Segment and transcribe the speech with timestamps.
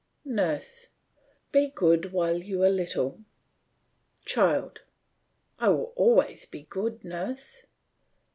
[0.25, 0.87] NURSE:
[1.51, 3.23] Be good while you are little.
[4.25, 4.81] CHILD:
[5.59, 7.61] I will always be good, nurse.